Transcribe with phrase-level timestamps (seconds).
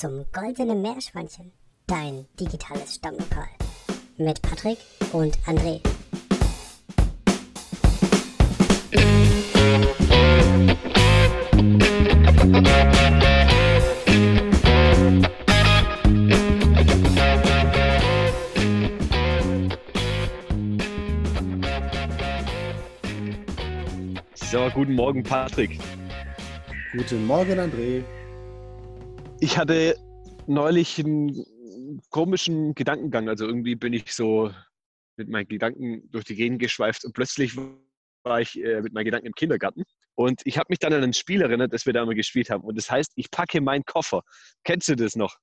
[0.00, 1.52] zum Goldenen Meerschweinchen,
[1.86, 3.48] dein digitales Stammlokal.
[4.16, 4.78] Mit Patrick
[5.12, 5.82] und André.
[24.34, 25.78] So, guten Morgen, Patrick.
[26.96, 28.02] Guten Morgen, André.
[29.40, 29.98] Ich hatte
[30.46, 31.44] neulich einen
[32.10, 33.28] komischen Gedankengang.
[33.28, 34.52] Also irgendwie bin ich so
[35.16, 37.56] mit meinen Gedanken durch die Gegend geschweift und plötzlich
[38.22, 39.84] war ich äh, mit meinen Gedanken im Kindergarten.
[40.14, 42.64] Und ich habe mich dann an ein Spiel erinnert, das wir da immer gespielt haben.
[42.64, 44.22] Und das heißt, ich packe meinen Koffer.
[44.64, 45.36] Kennst du das noch?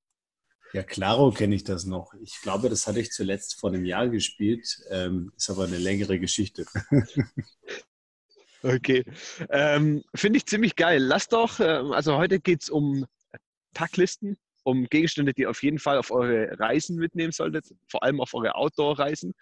[0.73, 2.13] Ja, klaro kenne ich das noch.
[2.21, 4.77] Ich glaube, das hatte ich zuletzt vor einem Jahr gespielt.
[4.91, 6.65] Ähm, ist aber eine längere Geschichte.
[8.63, 9.05] Okay.
[9.51, 11.01] Ähm, Finde ich ziemlich geil.
[11.01, 13.05] Lass doch, ähm, also heute geht es um
[13.77, 18.19] Packlisten, um Gegenstände, die ihr auf jeden Fall auf eure Reisen mitnehmen solltet, vor allem
[18.19, 19.33] auf eure Outdoor-Reisen.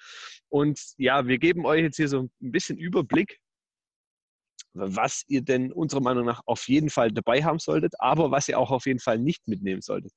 [0.50, 3.39] Und ja, wir geben euch jetzt hier so ein bisschen Überblick,
[4.73, 8.59] was ihr denn unserer Meinung nach auf jeden Fall dabei haben solltet, aber was ihr
[8.59, 10.11] auch auf jeden Fall nicht mitnehmen solltet.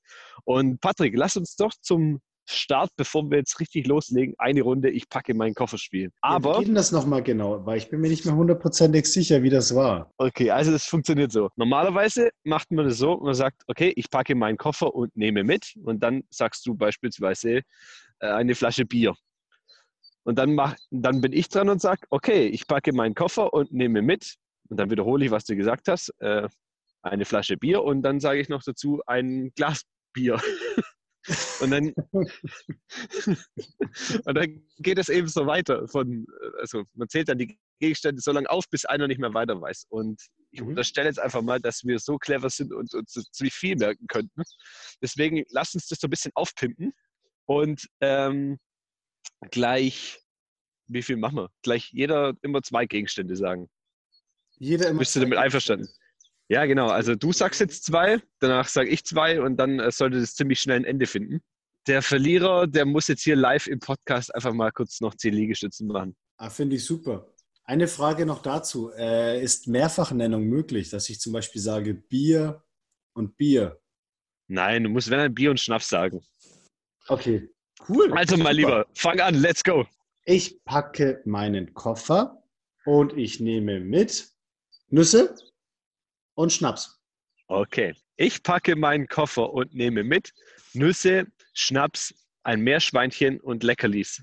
[0.44, 5.08] Und Patrick, lass uns doch zum Start, bevor wir jetzt richtig loslegen, eine Runde, ich
[5.08, 6.10] packe meinen Koffer spielen.
[6.20, 6.54] Aber.
[6.54, 7.64] Ja, wie geht das nochmal genau?
[7.64, 10.12] Weil ich bin mir nicht mehr hundertprozentig sicher, wie das war.
[10.18, 11.50] Okay, also das funktioniert so.
[11.56, 15.74] Normalerweise macht man das so, man sagt, okay, ich packe meinen Koffer und nehme mit.
[15.82, 17.58] Und dann sagst du beispielsweise
[18.20, 19.14] äh, eine Flasche Bier.
[20.24, 23.72] Und dann, mach, dann bin ich dran und sage, okay, ich packe meinen Koffer und
[23.72, 24.34] nehme mit.
[24.68, 26.12] Und dann wiederhole ich, was du gesagt hast.
[26.20, 26.48] Äh,
[27.02, 30.40] eine Flasche Bier und dann sage ich noch dazu ein Glas Bier.
[31.60, 31.92] Und dann,
[34.24, 35.86] und dann geht es eben so weiter.
[35.88, 36.26] Von,
[36.60, 39.86] also man zählt dann die Gegenstände so lange auf, bis einer nicht mehr weiter weiß.
[39.88, 40.68] Und ich mhm.
[40.68, 44.42] unterstelle jetzt einfach mal, dass wir so clever sind und uns ziemlich viel merken könnten.
[45.02, 46.92] Deswegen lasst uns das so ein bisschen aufpimpen
[47.46, 48.58] und ähm,
[49.50, 50.20] gleich,
[50.86, 51.50] wie viel machen wir?
[51.62, 53.68] Gleich jeder immer zwei Gegenstände sagen.
[54.58, 55.00] Jeder immer.
[55.00, 55.88] Bist du damit einverstanden?
[56.48, 56.88] Ja, genau.
[56.88, 60.60] Also du sagst jetzt zwei, danach sage ich zwei und dann äh, sollte das ziemlich
[60.60, 61.40] schnell ein Ende finden.
[61.86, 65.88] Der Verlierer, der muss jetzt hier live im Podcast einfach mal kurz noch zehn Liegestützen
[65.88, 66.16] machen.
[66.38, 67.34] Ah, Finde ich super.
[67.64, 68.90] Eine Frage noch dazu.
[68.92, 72.62] Äh, ist Mehrfachnennung möglich, dass ich zum Beispiel sage Bier
[73.14, 73.78] und Bier?
[74.46, 76.22] Nein, du musst wenn ein Bier und Schnaps sagen.
[77.08, 77.50] Okay,
[77.88, 78.10] cool.
[78.12, 79.86] Also mal lieber, fang an, let's go.
[80.24, 82.42] Ich packe meinen Koffer
[82.86, 84.30] und ich nehme mit
[84.88, 85.34] Nüsse,
[86.38, 87.00] und Schnaps.
[87.48, 87.94] Okay.
[88.16, 90.32] Ich packe meinen Koffer und nehme mit
[90.72, 94.22] Nüsse, Schnaps, ein Meerschweinchen und Leckerlis.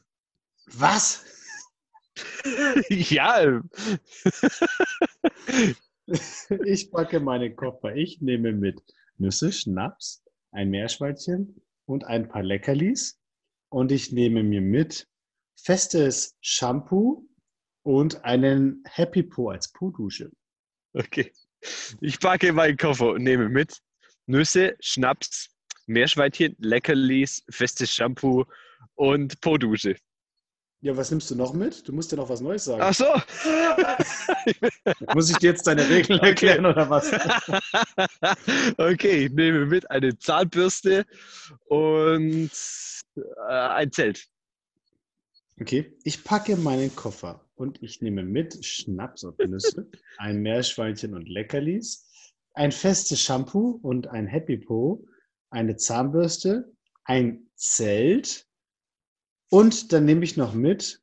[0.68, 1.26] Was?
[2.90, 3.62] ja.
[6.66, 7.94] ich packe meinen Koffer.
[7.96, 8.82] Ich nehme mit
[9.18, 13.20] Nüsse, Schnaps, ein Meerschweinchen und ein paar Leckerlis.
[13.70, 15.06] Und ich nehme mir mit
[15.58, 17.28] festes Shampoo
[17.84, 20.32] und einen Happy Po als Po-Dusche.
[20.94, 21.34] Okay.
[22.02, 23.82] Ich packe meinen Koffer und nehme mit
[24.26, 25.50] Nüsse, Schnaps,
[25.88, 28.46] Meerschweinchen, Leckerlis, festes Shampoo
[28.96, 29.96] und Po-Dusche.
[30.82, 31.88] Ja, was nimmst du noch mit?
[31.88, 32.82] Du musst ja noch was Neues sagen.
[32.82, 33.06] Ach so.
[35.14, 37.12] Muss ich dir jetzt deine Regeln erklären oder was?
[38.78, 41.06] okay, ich nehme mit eine Zahnbürste
[41.66, 42.52] und
[43.16, 44.28] äh, ein Zelt.
[45.60, 51.28] Okay, ich packe meinen Koffer und ich nehme mit Schnaps und Nüsse, ein Meerschweinchen und
[51.28, 55.06] Leckerlis, ein festes Shampoo und ein Happy Po,
[55.50, 56.74] eine Zahnbürste,
[57.04, 58.48] ein Zelt
[59.50, 61.02] und dann nehme ich noch mit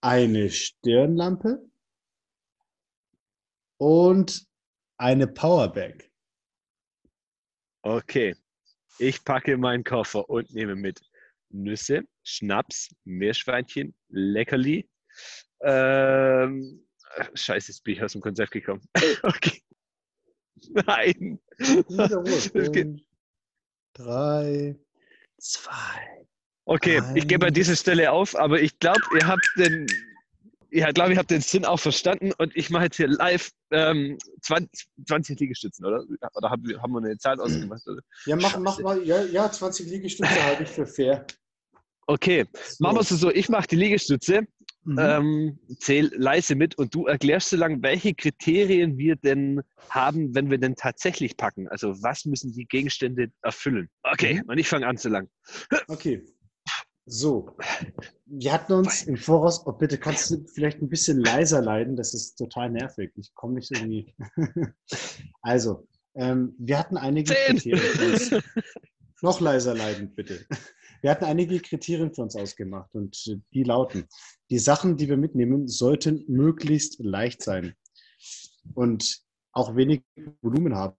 [0.00, 1.64] eine Stirnlampe
[3.78, 4.46] und
[4.96, 6.10] eine Powerbank.
[7.82, 8.34] Okay,
[8.98, 11.00] ich packe meinen Koffer und nehme mit
[11.50, 14.88] Nüsse, Schnaps, Meerschweinchen, Leckerli,
[15.62, 16.84] ähm,
[17.34, 18.82] scheiße, jetzt bin ich aus dem Konzept gekommen.
[19.22, 19.62] okay.
[20.86, 21.40] Nein.
[23.94, 24.76] Drei,
[25.38, 26.26] zwei.
[26.64, 27.12] Okay, eins.
[27.14, 29.86] ich gebe an dieser Stelle auf, aber ich glaube, ihr habt den,
[30.70, 34.18] ja, glaube ich, habt den Sinn auch verstanden und ich mache jetzt hier live ähm,
[34.42, 36.04] 20, 20 Liegestützen, oder?
[36.34, 37.86] Oder haben, haben wir eine Zahl ausgemacht?
[37.86, 38.00] Oder?
[38.26, 41.26] Ja, mach, mach mal, ja, ja, 20 Liegestütze halte ich für fair.
[42.06, 42.82] Okay, so.
[42.82, 43.30] machen wir es so.
[43.30, 44.46] Ich mache die Liegestütze
[44.84, 44.98] Mhm.
[44.98, 50.50] Ähm, zähl leise mit und du erklärst so lange, welche Kriterien wir denn haben, wenn
[50.50, 51.68] wir denn tatsächlich packen.
[51.68, 53.88] Also was müssen die Gegenstände erfüllen?
[54.02, 54.50] Okay, mhm.
[54.50, 55.28] und ich fange an so lang.
[55.88, 56.24] Okay.
[57.06, 57.54] So,
[58.24, 62.14] wir hatten uns im Voraus, oh bitte kannst du vielleicht ein bisschen leiser leiden, das
[62.14, 63.12] ist total nervig.
[63.16, 64.14] Ich komme nicht irgendwie.
[65.42, 67.58] also, Ähm, wir hatten einige Zehn!
[67.58, 68.42] Kriterien.
[69.20, 70.46] Noch leiser leidend, bitte.
[71.04, 74.08] Wir hatten einige Kriterien für uns ausgemacht und äh, die lauten,
[74.48, 77.74] die Sachen, die wir mitnehmen, sollten möglichst leicht sein
[78.72, 79.20] und
[79.52, 80.02] auch wenig
[80.40, 80.96] Volumen haben.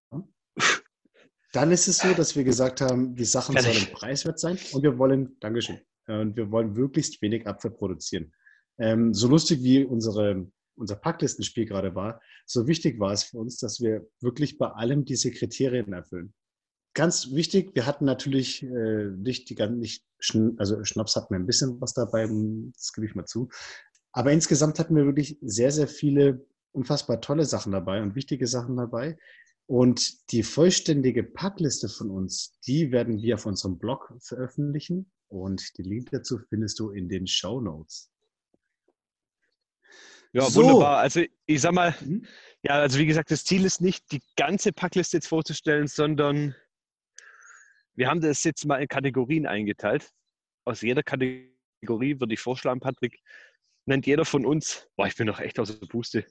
[1.53, 4.95] Dann ist es so, dass wir gesagt haben, die Sachen sollen preiswert sein und wir
[4.99, 8.31] wollen, Dankeschön, äh, und wir wollen möglichst wenig Abfall produzieren.
[8.77, 13.57] Ähm, so lustig wie unsere, unser Packlistenspiel gerade war, so wichtig war es für uns,
[13.57, 16.35] dass wir wirklich bei allem diese Kriterien erfüllen.
[16.95, 20.05] Ganz wichtig, wir hatten natürlich äh, nicht die ganzen, nicht,
[20.57, 22.25] also Schnaps hatten wir ein bisschen was dabei,
[22.73, 23.49] das gebe ich mal zu.
[24.13, 28.77] Aber insgesamt hatten wir wirklich sehr, sehr viele unfassbar tolle Sachen dabei und wichtige Sachen
[28.77, 29.17] dabei.
[29.67, 35.11] Und die vollständige Packliste von uns, die werden wir auf unserem Blog veröffentlichen.
[35.27, 38.09] Und den Link dazu findest du in den Show Notes.
[40.31, 40.61] Ja, So.
[40.61, 40.99] wunderbar.
[40.99, 42.25] Also ich sag mal, Mhm.
[42.61, 46.55] ja, also wie gesagt, das Ziel ist nicht, die ganze Packliste jetzt vorzustellen, sondern
[47.95, 50.09] wir haben das jetzt mal in Kategorien eingeteilt.
[50.65, 53.19] Aus jeder Kategorie würde ich vorschlagen, Patrick,
[53.85, 56.25] nennt jeder von uns, boah, ich bin doch echt aus der Puste.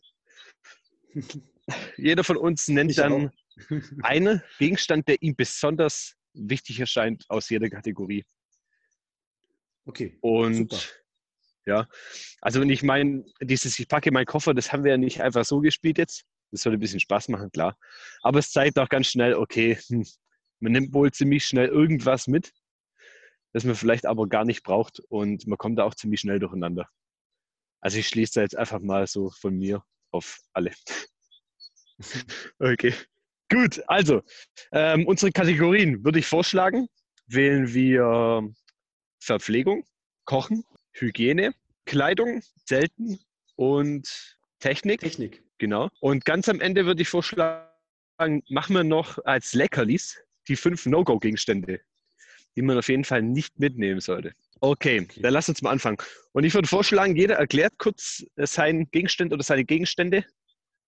[1.96, 3.32] Jeder von uns nennt Ich dann
[4.02, 8.25] einen Gegenstand, der ihm besonders wichtig erscheint aus jeder Kategorie.
[9.87, 10.19] Okay.
[10.20, 10.82] Und Super.
[11.66, 11.88] ja,
[12.40, 15.44] also wenn ich meine, dieses Ich packe meinen Koffer, das haben wir ja nicht einfach
[15.44, 16.25] so gespielt jetzt.
[16.50, 17.78] Das soll ein bisschen Spaß machen, klar.
[18.22, 20.05] Aber es zeigt auch ganz schnell, okay, hm,
[20.64, 22.52] man nimmt wohl ziemlich schnell irgendwas mit,
[23.52, 26.88] das man vielleicht aber gar nicht braucht und man kommt da auch ziemlich schnell durcheinander.
[27.81, 30.72] Also ich schließe da jetzt einfach mal so von mir auf alle.
[32.58, 32.93] Okay.
[33.49, 34.20] Gut, also
[34.72, 36.88] ähm, unsere Kategorien würde ich vorschlagen.
[37.28, 38.52] Wählen wir
[39.20, 39.87] Verpflegung,
[40.25, 43.20] Kochen, Hygiene, Kleidung, Zelten
[43.55, 45.00] und Technik.
[45.00, 45.44] Technik.
[45.58, 45.88] Genau.
[46.00, 50.19] Und ganz am Ende würde ich vorschlagen, machen wir noch als Leckerlis
[50.49, 51.81] die fünf No-Go-Gegenstände,
[52.56, 54.32] die man auf jeden Fall nicht mitnehmen sollte.
[54.61, 55.20] Okay, Okay.
[55.23, 55.99] dann lass uns mal anfangen.
[56.32, 60.25] Und ich würde vorschlagen, jeder erklärt kurz äh, seinen Gegenstand oder seine Gegenstände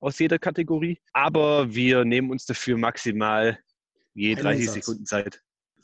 [0.00, 0.98] aus jeder Kategorie.
[1.12, 3.58] Aber wir nehmen uns dafür maximal
[4.14, 4.74] je Einen 30 Satz.
[4.74, 5.42] Sekunden Zeit.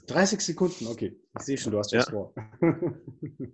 [0.09, 1.17] 30 Sekunden, okay.
[1.39, 2.01] Ich sehe schon, du hast Ja.
[2.01, 2.35] was vor.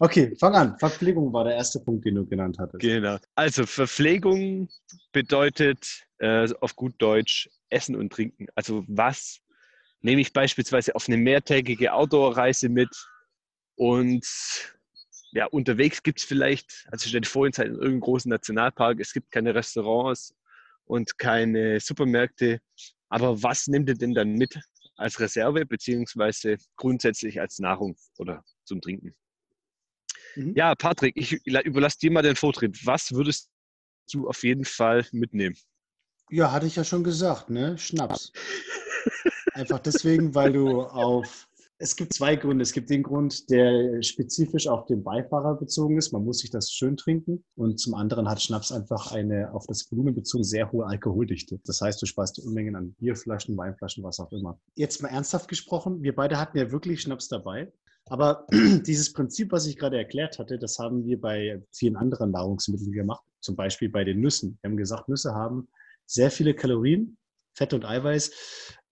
[0.00, 0.78] okay, fang an.
[0.78, 2.80] Verpflegung war der erste Punkt, den du genannt hattest.
[2.80, 3.18] Genau.
[3.34, 4.68] Also Verpflegung
[5.12, 8.46] bedeutet äh, auf gut Deutsch Essen und Trinken.
[8.54, 9.40] Also was
[10.02, 12.90] nehme ich beispielsweise auf eine mehrtägige Outdoor-Reise mit
[13.76, 14.26] und
[15.32, 19.30] ja, unterwegs gibt es vielleicht, also stell dir vor, in irgendeinem großen Nationalpark, es gibt
[19.30, 20.34] keine Restaurants
[20.84, 22.60] und keine Supermärkte,
[23.08, 24.58] aber was nimmt ihr denn dann mit
[24.96, 29.14] als Reserve beziehungsweise grundsätzlich als Nahrung oder zum Trinken?
[30.36, 30.54] Mhm.
[30.54, 32.84] Ja, Patrick, ich überlasse dir mal den Vortritt.
[32.84, 33.50] Was würdest
[34.12, 35.56] du auf jeden Fall mitnehmen?
[36.30, 37.76] Ja, hatte ich ja schon gesagt, ne?
[37.78, 38.32] Schnaps.
[39.54, 41.48] Einfach deswegen, weil du auf.
[41.78, 42.62] Es gibt zwei Gründe.
[42.62, 46.12] Es gibt den Grund, der spezifisch auf den Beifahrer bezogen ist.
[46.12, 47.44] Man muss sich das schön trinken.
[47.56, 51.58] Und zum anderen hat Schnaps einfach eine auf das Volumen bezogen sehr hohe Alkoholdichte.
[51.64, 54.60] Das heißt, du sparst Unmengen an Bierflaschen, Weinflaschen, was auch immer.
[54.76, 56.04] Jetzt mal ernsthaft gesprochen.
[56.04, 57.72] Wir beide hatten ja wirklich Schnaps dabei.
[58.06, 58.46] Aber
[58.86, 63.24] dieses Prinzip, was ich gerade erklärt hatte, das haben wir bei vielen anderen Nahrungsmitteln gemacht.
[63.40, 64.58] Zum Beispiel bei den Nüssen.
[64.60, 65.68] Wir haben gesagt, Nüsse haben
[66.06, 67.16] sehr viele Kalorien,
[67.54, 68.30] Fett und Eiweiß,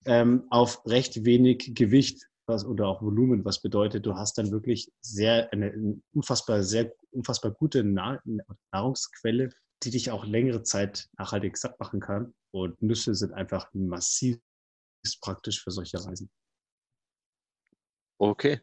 [0.04, 4.92] ähm, auf recht wenig Gewicht was, oder auch Volumen, was bedeutet, du hast dann wirklich
[5.00, 8.22] sehr eine unfassbar, sehr unfassbar gute Nahr
[8.72, 9.50] Nahrungsquelle,
[9.82, 12.34] die dich auch längere Zeit nachhaltig satt machen kann.
[12.52, 14.38] Und Nüsse sind einfach massiv
[15.20, 16.30] praktisch für solche Reisen.
[18.18, 18.60] Okay,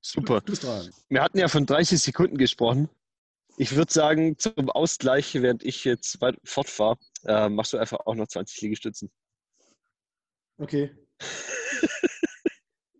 [0.00, 0.42] super.
[1.08, 2.88] Wir hatten ja von 30 Sekunden gesprochen.
[3.56, 8.14] Ich würde sagen, zum Ausgleich, während ich jetzt weit fortfahre, äh, machst du einfach auch
[8.14, 9.12] noch 20 Liegestützen.
[10.60, 10.90] Okay.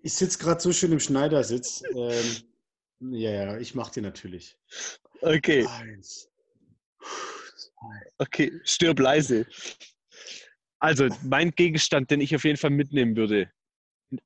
[0.03, 1.83] Ich sitze gerade so schön im Schneidersitz.
[1.95, 4.57] Ähm, ja, ja, ich mache die natürlich.
[5.21, 6.31] Okay, Eins.
[8.17, 9.47] okay, stirb leise.
[10.79, 13.53] Also, mein Gegenstand, den ich auf jeden Fall mitnehmen würde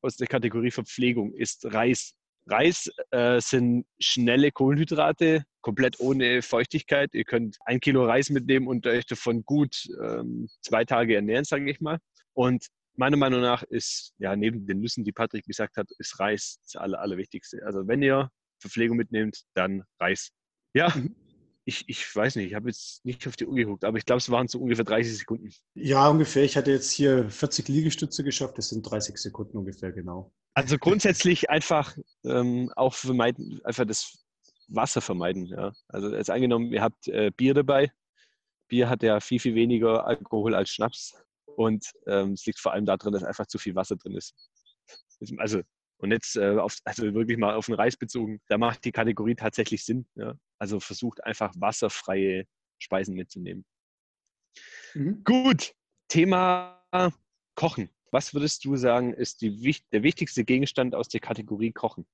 [0.01, 2.15] aus der Kategorie Verpflegung, ist Reis.
[2.47, 7.13] Reis äh, sind schnelle Kohlenhydrate, komplett ohne Feuchtigkeit.
[7.15, 11.69] Ihr könnt ein Kilo Reis mitnehmen und euch davon gut ähm, zwei Tage ernähren, sage
[11.69, 11.99] ich mal.
[12.33, 16.59] Und meiner Meinung nach ist, ja, neben den Nüssen, die Patrick gesagt hat, ist Reis
[16.63, 17.65] das Aller, Allerwichtigste.
[17.65, 20.31] Also wenn ihr Verpflegung mitnehmt, dann Reis.
[20.75, 21.15] Ja, Mhm.
[21.65, 24.19] ich, ich weiß nicht, ich habe jetzt nicht auf die Uhr geguckt, aber ich glaube,
[24.19, 25.51] es waren so ungefähr 30 Sekunden.
[25.75, 26.45] Ja, ungefähr.
[26.45, 28.59] Ich hatte jetzt hier 40 Liegestütze geschafft.
[28.59, 30.33] Das sind 30 Sekunden ungefähr, genau.
[30.55, 34.25] Also grundsätzlich einfach ähm, auch vermeiden, einfach das
[34.69, 35.47] Wasser vermeiden.
[35.47, 35.73] Ja.
[35.89, 37.93] Also jetzt angenommen, ihr habt äh, Bier dabei.
[38.69, 41.15] Bier hat ja viel, viel weniger Alkohol als Schnaps.
[41.57, 44.35] Und ähm, es liegt vor allem daran, dass einfach zu viel Wasser drin ist.
[45.39, 45.63] Also,
[45.99, 49.35] und jetzt äh, auf, also wirklich mal auf den Reis bezogen, da macht die Kategorie
[49.35, 50.07] tatsächlich Sinn.
[50.17, 50.35] Ja?
[50.59, 52.47] Also versucht einfach wasserfreie
[52.79, 53.65] Speisen mitzunehmen.
[54.95, 55.23] Mhm.
[55.25, 55.75] Gut,
[56.09, 56.85] Thema
[57.55, 57.91] Kochen.
[58.11, 62.07] Was würdest du sagen, ist die, der wichtigste Gegenstand aus der Kategorie Kochen?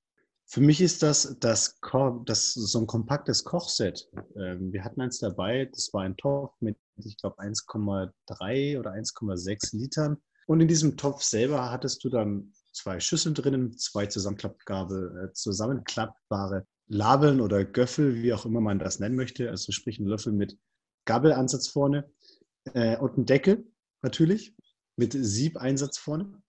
[0.52, 1.78] Für mich ist das, das,
[2.26, 4.11] das so ein kompaktes Kochset.
[4.35, 9.76] Ähm, wir hatten eins dabei, das war ein Topf mit, ich glaube, 1,3 oder 1,6
[9.76, 10.16] Litern.
[10.49, 16.66] Und in diesem Topf selber hattest du dann zwei Schüsseln drinnen, zwei zusammenklappbare, äh, zusammenklappbare
[16.88, 19.50] Labeln oder Göffel, wie auch immer man das nennen möchte.
[19.50, 20.59] Also sprich ein Löffel mit
[21.04, 22.11] Gabelansatz vorne
[22.75, 23.71] äh, und ein Deckel
[24.02, 24.57] natürlich
[24.97, 26.42] mit Siebeinsatz vorne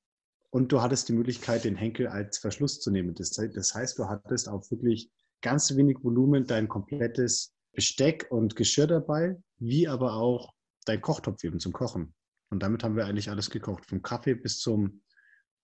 [0.52, 3.16] und du hattest die Möglichkeit, den Henkel als Verschluss zu nehmen.
[3.16, 5.10] Das, das heißt, du hattest auf wirklich
[5.42, 10.54] ganz wenig Volumen dein komplettes Besteck und Geschirr dabei, wie aber auch
[10.86, 12.14] dein Kochtopf eben zum Kochen.
[12.50, 15.02] Und damit haben wir eigentlich alles gekocht, vom Kaffee bis zum,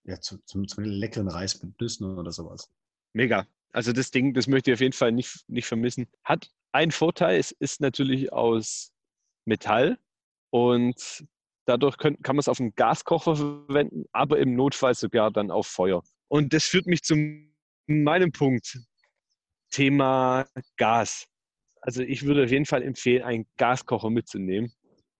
[0.04, 2.70] ja, zum, zum, zum leckeren Reis mit Nüssen oder sowas.
[3.12, 3.46] Mega.
[3.72, 6.08] Also das Ding, das möchte ich auf jeden Fall nicht, nicht vermissen.
[6.24, 8.92] Hat einen Vorteil, es ist natürlich aus
[9.44, 9.98] Metall
[10.50, 11.26] und
[11.68, 15.66] Dadurch können, kann man es auf einen Gaskocher verwenden, aber im Notfall sogar dann auf
[15.66, 16.02] Feuer.
[16.28, 17.14] Und das führt mich zu
[17.86, 18.78] meinem Punkt.
[19.70, 20.46] Thema
[20.78, 21.26] Gas.
[21.82, 24.72] Also ich würde auf jeden Fall empfehlen, einen Gaskocher mitzunehmen.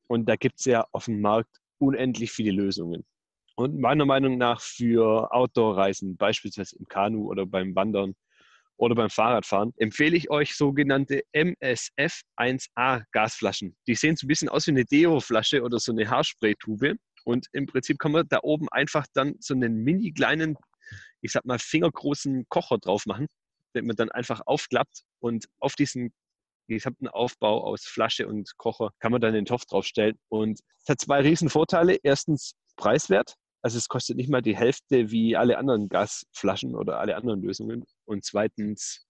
[0.07, 3.05] Und da gibt es ja auf dem Markt unendlich viele Lösungen.
[3.55, 8.15] Und meiner Meinung nach für Outdoor-Reisen, beispielsweise im Kanu oder beim Wandern,
[8.79, 13.77] oder beim Fahrradfahren, empfehle ich euch sogenannte MSF 1A Gasflaschen.
[13.87, 16.97] Die sehen so ein bisschen aus wie eine Deo-Flasche oder so eine Haarspray-Tube.
[17.25, 20.57] Und im Prinzip kann man da oben einfach dann so einen mini kleinen,
[21.21, 23.27] ich sag mal, fingergroßen Kocher drauf machen,
[23.75, 26.13] den man dann einfach aufklappt und auf diesen
[26.69, 30.19] gesamten Aufbau aus Flasche und Kocher kann man dann den Topf draufstellen.
[30.29, 31.99] Und es hat zwei riesen Vorteile.
[32.03, 33.35] Erstens preiswert.
[33.63, 37.85] Also es kostet nicht mal die Hälfte wie alle anderen Gasflaschen oder alle anderen Lösungen.
[38.05, 39.07] Und zweitens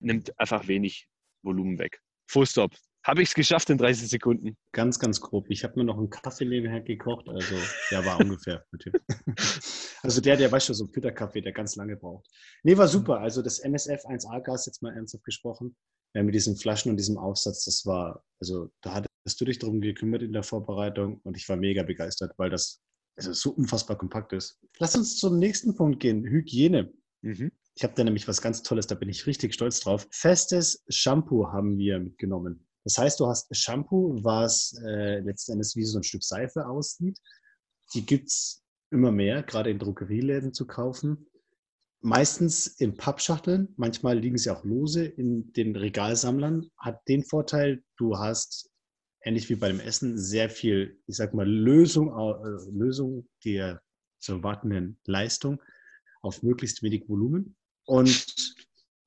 [0.00, 1.08] nimmt einfach wenig
[1.42, 2.00] Volumen weg.
[2.28, 2.72] Full stop.
[3.06, 4.56] Habe ich es geschafft in 30 Sekunden?
[4.72, 5.46] Ganz, ganz grob.
[5.48, 7.28] Ich habe mir noch einen Kaffee nebenher gekocht.
[7.28, 7.54] Also,
[7.90, 8.66] ja, war ungefähr.
[10.02, 12.26] also der, der weiß schon, so ein Filterkaffee, der ganz lange braucht.
[12.64, 13.20] Nee, war super.
[13.20, 15.76] Also das MSF 1A-Gas, jetzt mal ernsthaft gesprochen,
[16.16, 19.80] ja, mit diesen Flaschen und diesem Aufsatz, das war, also da hattest du dich darum
[19.80, 22.82] gekümmert in der Vorbereitung und ich war mega begeistert, weil das
[23.16, 24.60] also so unfassbar kompakt ist.
[24.78, 26.24] Lass uns zum nächsten Punkt gehen.
[26.24, 26.92] Hygiene.
[27.22, 27.52] Mhm.
[27.74, 30.06] Ich habe da nämlich was ganz Tolles, da bin ich richtig stolz drauf.
[30.10, 32.66] Festes Shampoo haben wir mitgenommen.
[32.84, 37.18] Das heißt, du hast Shampoo, was äh, letzten Endes wie so ein Stück Seife aussieht.
[37.94, 41.26] Die gibt es immer mehr, gerade in Drogerieläden zu kaufen.
[42.00, 46.70] Meistens in Pappschachteln, manchmal liegen sie auch lose in den Regalsammlern.
[46.78, 48.70] Hat den Vorteil, du hast
[49.26, 53.82] ähnlich wie bei dem Essen, sehr viel, ich sag mal, Lösung, äh, Lösung der
[54.20, 55.60] zu erwartenden Leistung
[56.22, 57.56] auf möglichst wenig Volumen.
[57.84, 58.26] Und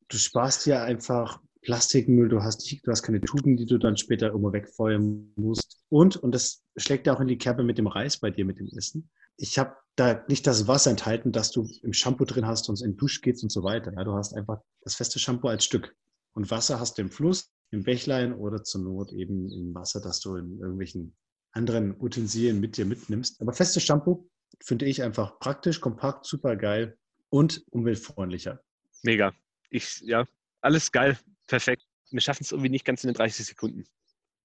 [0.09, 4.27] du sparst ja einfach Plastikmüll, du hast, du hast keine Tuben, die du dann später
[4.27, 5.83] irgendwo wegfeuern musst.
[5.89, 8.59] Und, und das schlägt ja auch in die Kerbe mit dem Reis bei dir, mit
[8.59, 9.09] dem Essen.
[9.37, 12.95] Ich habe da nicht das Wasser enthalten, das du im Shampoo drin hast und in
[12.95, 13.93] Dusch gehst und so weiter.
[13.93, 15.95] Ja, du hast einfach das feste Shampoo als Stück.
[16.33, 20.19] Und Wasser hast du im Fluss, im Bächlein oder zur Not eben im Wasser, das
[20.19, 21.15] du in irgendwelchen
[21.51, 23.41] anderen Utensilien mit dir mitnimmst.
[23.41, 24.29] Aber festes Shampoo
[24.61, 26.97] finde ich einfach praktisch, kompakt, super geil
[27.29, 28.61] und umweltfreundlicher.
[29.03, 29.33] Mega.
[29.69, 30.25] Ich, ja,
[30.61, 31.83] alles geil, perfekt.
[32.11, 33.85] Wir schaffen es irgendwie nicht ganz in den 30 Sekunden.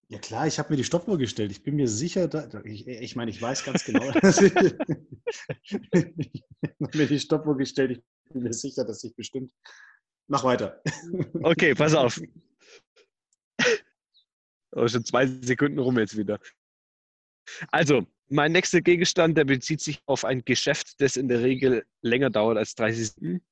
[0.09, 1.51] Ja klar, ich habe mir die Stoppuhr gestellt.
[1.51, 4.53] Ich bin mir sicher, da, ich, ich meine, ich weiß ganz genau, dass ich,
[5.65, 7.93] ich habe mir die Stoppuhr gestellt.
[7.93, 9.51] Ich bin mir sicher, dass ich bestimmt.
[10.27, 10.83] Mach weiter.
[11.43, 12.21] Okay, pass auf.
[14.75, 16.41] Oh, schon zwei Sekunden rum jetzt wieder.
[17.71, 22.31] Also, mein nächster Gegenstand, der bezieht sich auf ein Geschäft, das in der Regel länger
[22.31, 23.45] dauert als 30 Sekunden.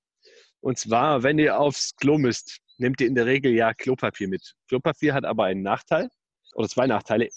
[0.61, 4.55] Und zwar, wenn ihr aufs Klo müsst, nehmt ihr in der Regel ja Klopapier mit.
[4.69, 6.09] Klopapier hat aber einen Nachteil
[6.55, 7.29] oder zwei Nachteile.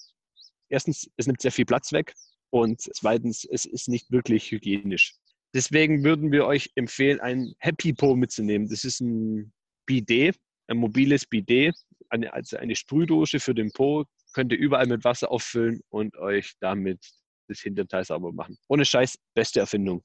[0.69, 2.13] Erstens, es nimmt sehr viel Platz weg
[2.49, 5.15] und zweitens, es ist nicht wirklich hygienisch.
[5.53, 8.67] Deswegen würden wir euch empfehlen, ein Happy Po mitzunehmen.
[8.67, 9.53] Das ist ein
[9.85, 10.37] Bidet,
[10.67, 11.75] ein mobiles Bidet,
[12.15, 16.53] eine, also eine Sprühdosche für den Po, könnt ihr überall mit Wasser auffüllen und euch
[16.59, 16.99] damit
[17.47, 18.57] das Hinterteil sauber machen.
[18.67, 20.03] Ohne Scheiß, beste Erfindung.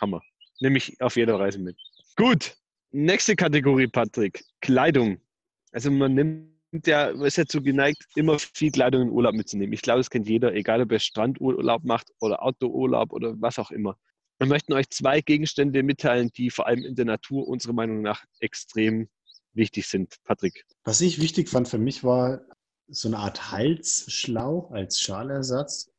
[0.00, 0.20] Hammer.
[0.60, 1.76] Nehme ich auf jeder Reise mit.
[2.16, 2.56] Gut,
[2.90, 4.42] nächste Kategorie, Patrick.
[4.60, 5.20] Kleidung.
[5.72, 9.72] Also man nimmt ja, ist ja zu geneigt, immer viel Kleidung in Urlaub mitzunehmen.
[9.72, 13.70] Ich glaube, das kennt jeder, egal ob er Strandurlaub macht oder Outdoor-Urlaub oder was auch
[13.70, 13.96] immer.
[14.38, 18.24] Wir möchten euch zwei Gegenstände mitteilen, die vor allem in der Natur unserer Meinung nach
[18.40, 19.08] extrem
[19.56, 20.16] wichtig sind.
[20.24, 20.64] Patrick.
[20.84, 22.42] Was ich wichtig fand für mich war
[22.88, 25.90] so eine Art Halsschlauch als Schalersatz.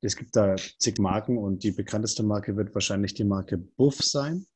[0.00, 4.46] Es gibt da zig Marken und die bekannteste Marke wird wahrscheinlich die Marke Buff sein.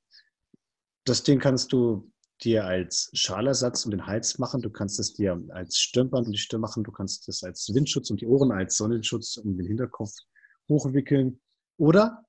[1.04, 4.62] Das Ding kannst du dir als Schalersatz um den Hals machen.
[4.62, 6.84] Du kannst es dir als Stirnband um die Stirn machen.
[6.84, 10.12] Du kannst es als Windschutz um die Ohren, als Sonnenschutz um den Hinterkopf
[10.68, 11.40] hochwickeln.
[11.76, 12.24] Oder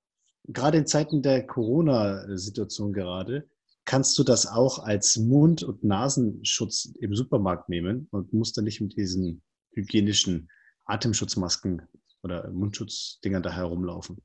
[0.46, 3.50] gerade in Zeiten der Corona-Situation gerade,
[3.86, 8.82] kannst du das auch als Mund- und Nasenschutz im Supermarkt nehmen und musst dann nicht
[8.82, 9.42] mit diesen
[9.74, 10.50] hygienischen
[10.86, 11.82] Atemschutzmasken
[12.24, 14.22] oder Mundschutzdingern da herumlaufen.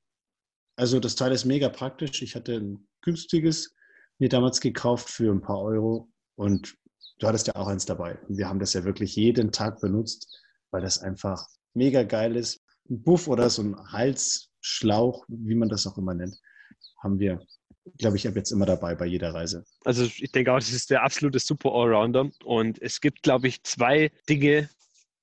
[0.76, 2.22] Also das Teil ist mega praktisch.
[2.22, 3.74] Ich hatte ein günstiges
[4.18, 6.76] mir damals gekauft für ein paar Euro und
[7.18, 8.18] du hattest ja auch eins dabei.
[8.28, 10.28] Und wir haben das ja wirklich jeden Tag benutzt,
[10.70, 12.62] weil das einfach mega geil ist.
[12.88, 16.38] Ein Buff oder so ein Halsschlauch, wie man das auch immer nennt,
[17.02, 17.44] haben wir,
[17.96, 19.64] glaube ich, ab jetzt immer dabei bei jeder Reise.
[19.84, 22.30] Also ich denke auch, das ist der absolute Super Allrounder.
[22.44, 24.68] Und es gibt, glaube ich, zwei Dinge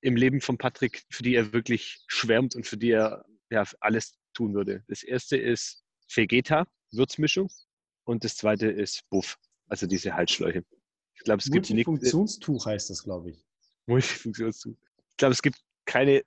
[0.02, 4.18] im Leben von Patrick, für die er wirklich schwärmt und für die er ja, alles
[4.34, 4.84] tun würde.
[4.88, 7.50] Das erste ist Vegeta, Würzmischung.
[8.04, 10.64] Und das zweite ist Buff, also diese Halsschläuche.
[11.16, 13.46] Ich glaube, es gibt Multifunktionstuch heißt das, glaube ich.
[13.88, 14.76] Multifunktionstuch.
[15.12, 16.24] Ich glaube, es gibt keine,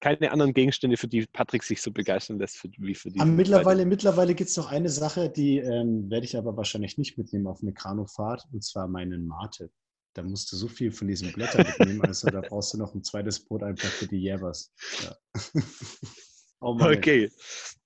[0.00, 3.24] keine anderen Gegenstände, für die Patrick sich so begeistern lässt, für, wie für die.
[3.24, 7.46] mittlerweile mittlerweile gibt es noch eine Sache, die ähm, werde ich aber wahrscheinlich nicht mitnehmen
[7.46, 9.70] auf eine Kanufahrt, und zwar meinen Mate.
[10.14, 13.04] Da musst du so viel von diesen Blättern mitnehmen, also da brauchst du noch ein
[13.04, 14.72] zweites Brot einfach für die Jäbers.
[15.02, 15.16] Ja.
[16.60, 17.30] Oh okay,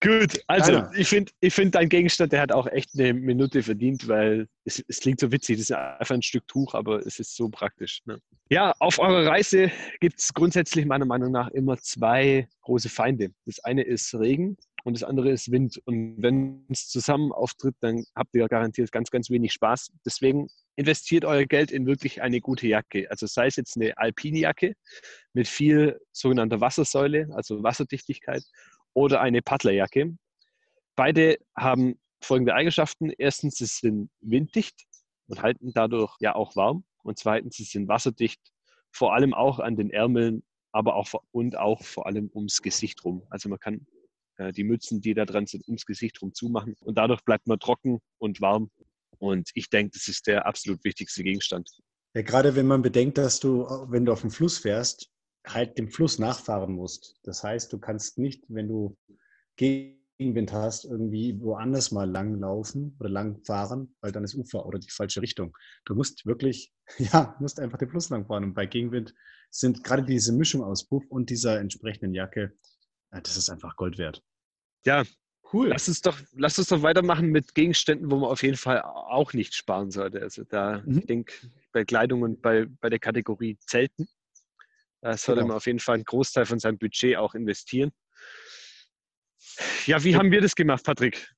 [0.01, 0.43] gut.
[0.47, 0.93] Also Keiner.
[0.97, 4.83] ich finde, ich find dein Gegenstand, der hat auch echt eine Minute verdient, weil es,
[4.89, 5.59] es klingt so witzig.
[5.59, 8.01] Das ist einfach ein Stück Tuch, aber es ist so praktisch.
[8.07, 8.19] Ne?
[8.49, 13.33] Ja, auf eurer Reise gibt es grundsätzlich meiner Meinung nach immer zwei große Feinde.
[13.45, 15.81] Das eine ist Regen und das andere ist Wind.
[15.85, 19.93] Und wenn es zusammen auftritt, dann habt ihr garantiert ganz, ganz wenig Spaß.
[20.05, 23.11] Deswegen investiert euer Geld in wirklich eine gute Jacke.
[23.11, 24.75] Also sei es jetzt eine alpine Jacke
[25.35, 28.43] mit viel sogenannter Wassersäule, also Wasserdichtigkeit,
[28.95, 30.17] oder eine Paddlerjacke.
[30.97, 33.11] Beide haben folgende Eigenschaften.
[33.17, 34.87] Erstens, sie sind winddicht
[35.29, 36.85] und halten dadurch ja auch warm.
[37.03, 38.41] Und zweitens, sie sind wasserdicht,
[38.91, 40.43] vor allem auch an den Ärmeln,
[40.73, 43.23] aber auch und auch vor allem ums Gesicht rum.
[43.31, 43.87] Also man kann
[44.39, 46.75] die Mützen, die da dran sind, ums Gesicht rum zumachen.
[46.81, 48.71] Und dadurch bleibt man trocken und warm.
[49.19, 51.71] Und ich denke, das ist der absolut wichtigste Gegenstand.
[52.15, 55.11] Ja, gerade wenn man bedenkt, dass du, wenn du auf dem Fluss fährst,
[55.47, 57.17] halt dem Fluss nachfahren musst.
[57.23, 58.97] Das heißt, du kannst nicht, wenn du
[59.57, 64.79] Gegenwind hast, irgendwie woanders mal lang laufen oder lang fahren, weil dann ist Ufer oder
[64.79, 65.57] die falsche Richtung.
[65.85, 68.45] Du musst wirklich, ja, musst einfach den Fluss lang fahren.
[68.45, 69.15] Und bei Gegenwind
[69.51, 72.57] sind gerade diese Mischung aus Buff und dieser entsprechenden Jacke ja,
[73.21, 74.23] das ist einfach Gold wert.
[74.85, 75.05] Ja,
[75.53, 75.69] cool.
[75.69, 79.33] Lass uns, doch, lass uns doch weitermachen mit Gegenständen, wo man auf jeden Fall auch
[79.33, 80.21] nicht sparen sollte.
[80.21, 80.99] Also da, mhm.
[80.99, 81.35] ich denke,
[81.73, 84.09] bei Kleidung und bei, bei der Kategorie Zelten,
[85.01, 85.49] da sollte genau.
[85.49, 87.93] man auf jeden Fall einen Großteil von seinem Budget auch investieren.
[89.87, 91.35] Ja, wie haben wir das gemacht, Patrick?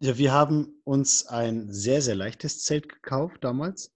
[0.00, 3.92] Ja, wir haben uns ein sehr, sehr leichtes Zelt gekauft damals.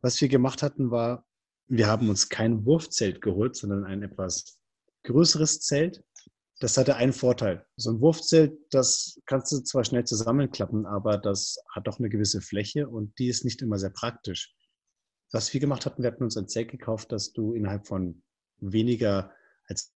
[0.00, 1.26] Was wir gemacht hatten, war,
[1.66, 4.58] wir haben uns kein Wurfzelt geholt, sondern ein etwas
[5.04, 6.04] größeres Zelt
[6.60, 7.64] das hatte einen Vorteil.
[7.76, 12.40] So ein Wurfzelt, das kannst du zwar schnell zusammenklappen, aber das hat doch eine gewisse
[12.40, 14.54] Fläche und die ist nicht immer sehr praktisch.
[15.30, 18.22] Was wir gemacht hatten, wir hatten uns ein Zelt gekauft, das du innerhalb von
[18.60, 19.32] weniger
[19.66, 19.92] als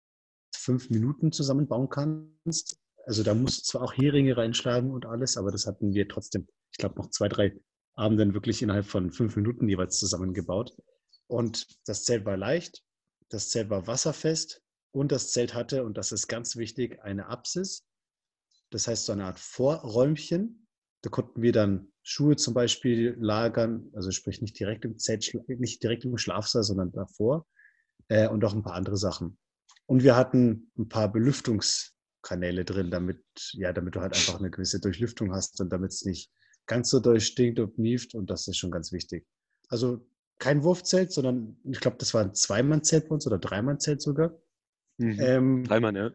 [0.55, 2.79] fünf Minuten zusammenbauen kannst.
[3.07, 6.47] Also da musst du zwar auch Heringe reinschlagen und alles, aber das hatten wir trotzdem,
[6.73, 7.57] ich glaube, noch zwei, drei
[7.95, 10.77] Abenden wirklich innerhalb von fünf Minuten jeweils zusammengebaut.
[11.27, 12.83] Und das Zelt war leicht,
[13.31, 17.87] das Zelt war wasserfest, und das Zelt hatte, und das ist ganz wichtig, eine Apsis.
[18.71, 20.67] Das heißt, so eine Art Vorräumchen.
[21.03, 25.83] Da konnten wir dann Schuhe zum Beispiel lagern, also sprich nicht direkt im Zelt, nicht
[25.83, 27.47] direkt im Schlafsaal, sondern davor.
[28.09, 29.39] Äh, und auch ein paar andere Sachen.
[29.87, 34.81] Und wir hatten ein paar Belüftungskanäle drin, damit, ja, damit du halt einfach eine gewisse
[34.81, 36.31] Durchlüftung hast und damit es nicht
[36.67, 38.15] ganz so durchstinkt und nieft.
[38.15, 39.27] Und das ist schon ganz wichtig.
[39.69, 40.07] Also
[40.39, 44.37] kein Wurfzelt, sondern ich glaube, das war ein Zweimannzelt bei uns oder Dreimannzelt sogar.
[45.01, 45.17] Mhm.
[45.19, 46.11] Ähm, Dreimann, ja.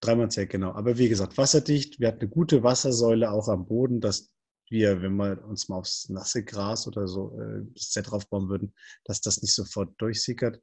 [0.00, 0.72] Dreimann-Zelt, genau.
[0.72, 2.00] Aber wie gesagt, wasserdicht.
[2.00, 4.32] Wir hatten eine gute Wassersäule auch am Boden, dass
[4.70, 8.74] wir, wenn wir uns mal aufs nasse Gras oder so äh, das Zelt draufbauen würden,
[9.04, 10.62] dass das nicht sofort durchsickert.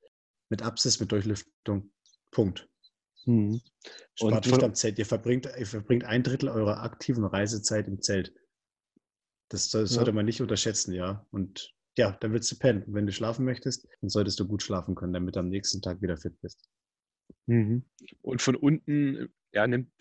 [0.49, 1.91] Mit Apsis, mit Durchlüftung.
[2.32, 2.67] Punkt.
[3.25, 3.62] Mhm.
[4.15, 4.97] Spart nicht am Zelt.
[4.97, 8.34] Ihr verbringt, ihr verbringt ein Drittel eurer aktiven Reisezeit im Zelt.
[9.49, 10.15] Das, das sollte ja.
[10.15, 11.25] man nicht unterschätzen, ja.
[11.29, 12.84] Und ja, dann willst du pennen.
[12.88, 16.01] Wenn du schlafen möchtest, dann solltest du gut schlafen können, damit du am nächsten Tag
[16.01, 16.67] wieder fit bist.
[17.46, 17.84] Mhm.
[18.22, 19.92] Und von unten, ja, nimmt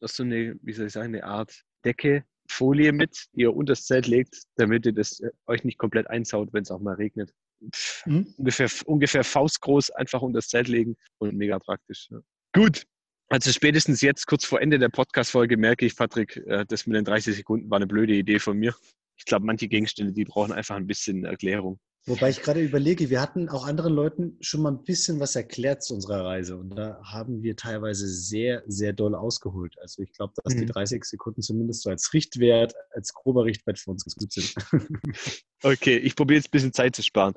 [0.00, 3.72] das so eine, wie soll ich sagen, eine Art Decke, Folie mit, die ihr unter
[3.72, 6.94] das Zelt legt, damit ihr das äh, euch nicht komplett einsaut, wenn es auch mal
[6.94, 7.32] regnet.
[7.74, 8.34] Pff, mhm.
[8.36, 12.08] ungefähr, ungefähr faustgroß einfach unter das Zelt legen und mega praktisch.
[12.10, 12.20] Ja.
[12.54, 12.86] Gut,
[13.30, 17.04] Also spätestens jetzt, kurz vor Ende der Podcast-Folge, merke ich, Patrick, äh, das mit den
[17.04, 18.74] 30 Sekunden war eine blöde Idee von mir.
[19.18, 21.78] Ich glaube, manche Gegenstände, die brauchen einfach ein bisschen Erklärung.
[22.08, 25.82] Wobei ich gerade überlege, wir hatten auch anderen Leuten schon mal ein bisschen was erklärt
[25.82, 29.76] zu unserer Reise und da haben wir teilweise sehr, sehr doll ausgeholt.
[29.78, 30.60] Also ich glaube, dass mhm.
[30.60, 34.54] die 30 Sekunden zumindest so als Richtwert, als grober Richtwert für uns ganz gut sind.
[35.62, 37.34] okay, ich probiere jetzt ein bisschen Zeit zu sparen.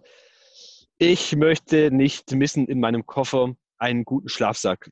[0.98, 4.90] Ich möchte nicht missen in meinem Koffer einen guten Schlafsack.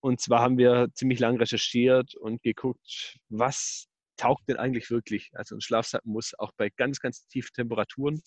[0.00, 5.30] Und zwar haben wir ziemlich lang recherchiert und geguckt, was taugt denn eigentlich wirklich?
[5.34, 8.20] Also ein Schlafsack muss auch bei ganz, ganz tiefen Temperaturen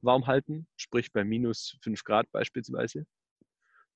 [0.00, 3.06] warm halten, sprich bei minus 5 Grad beispielsweise.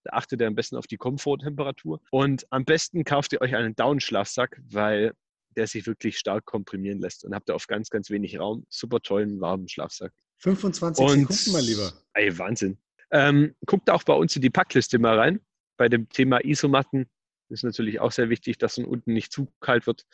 [0.05, 2.01] Da achtet ihr am besten auf die Komforttemperatur.
[2.11, 5.13] Und am besten kauft ihr euch einen Down-Schlafsack, weil
[5.57, 7.25] der sich wirklich stark komprimieren lässt.
[7.25, 10.13] Und habt ihr auf ganz, ganz wenig Raum super tollen, warmen Schlafsack.
[10.39, 11.93] 25 und, Sekunden, mein Lieber.
[12.13, 12.79] Ey, Wahnsinn.
[13.11, 15.41] Ähm, guckt auch bei uns in die Packliste mal rein.
[15.77, 17.09] Bei dem Thema Isomatten
[17.49, 20.05] ist natürlich auch sehr wichtig, dass dann unten nicht zu kalt wird.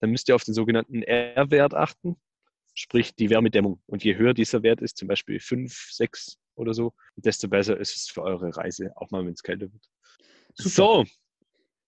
[0.00, 2.16] Dann müsst ihr auf den sogenannten R-Wert achten,
[2.74, 3.80] sprich die Wärmedämmung.
[3.86, 7.96] Und je höher dieser Wert ist, zum Beispiel 5, 6 oder so, desto besser ist
[7.96, 9.84] es für eure Reise, auch mal, wenn es kälter wird.
[10.54, 10.70] Super.
[10.70, 11.04] So,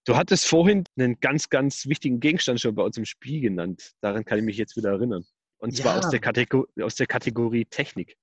[0.05, 3.93] du hattest vorhin einen ganz, ganz wichtigen Gegenstand schon bei uns im Spiel genannt.
[4.01, 5.25] Daran kann ich mich jetzt wieder erinnern.
[5.59, 5.99] Und zwar ja.
[6.01, 8.17] aus, der Kategor aus der Kategorie Technik.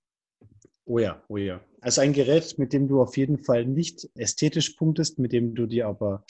[0.85, 1.61] Oh ja, oh ja.
[1.81, 5.65] Also ein Gerät, mit dem du auf jeden Fall nicht ästhetisch punktest, mit dem du
[5.65, 6.25] dir aber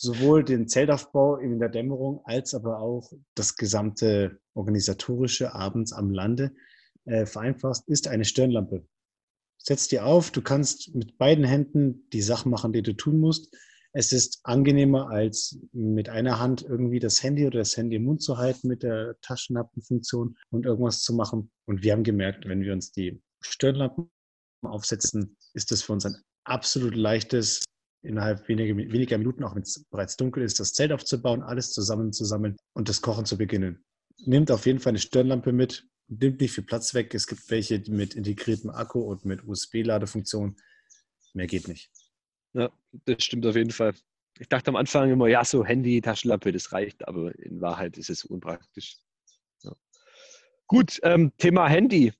[0.00, 6.52] sowohl den Zeltaufbau in der Dämmerung als aber auch das gesamte organisatorische abends am Lande
[7.04, 8.86] äh, vereinfachst, ist eine Stirnlampe.
[9.58, 13.54] Setz dir auf, du kannst mit beiden Händen die Sachen machen, die du tun musst.
[13.92, 18.22] Es ist angenehmer, als mit einer Hand irgendwie das Handy oder das Handy im Mund
[18.22, 21.50] zu halten mit der Taschenlampenfunktion und irgendwas zu machen.
[21.66, 24.08] Und wir haben gemerkt, wenn wir uns die Stirnlampen
[24.62, 27.64] aufsetzen, ist das für uns ein absolut leichtes,
[28.02, 32.56] innerhalb weniger, weniger Minuten, auch wenn es bereits dunkel ist, das Zelt aufzubauen, alles zusammenzusammeln
[32.72, 33.84] und das Kochen zu beginnen.
[34.24, 37.14] Nehmt auf jeden Fall eine Stirnlampe mit, nimmt nicht viel Platz weg.
[37.14, 40.56] Es gibt welche mit integriertem Akku und mit USB-Ladefunktion.
[41.34, 41.90] Mehr geht nicht.
[42.52, 42.70] Ja,
[43.04, 43.94] das stimmt auf jeden Fall.
[44.38, 48.10] Ich dachte am Anfang immer, ja, so Handy, Taschenlampe, das reicht, aber in Wahrheit ist
[48.10, 48.96] es unpraktisch.
[49.62, 49.74] Ja.
[50.66, 52.12] Gut, ähm, Thema Handy.